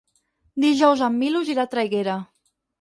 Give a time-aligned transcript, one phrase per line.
[0.63, 2.19] Dijous en Milos irà a Traiguera.